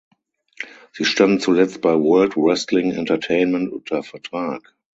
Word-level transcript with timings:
Sie 0.93 1.05
standen 1.05 1.39
zuletzt 1.39 1.79
bei 1.81 1.93
World 1.93 2.35
Wrestling 2.35 2.91
Entertainment 2.93 3.71
unter 3.71 4.01
Vertrag. 4.01 4.73